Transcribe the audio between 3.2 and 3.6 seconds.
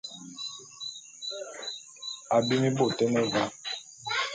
va.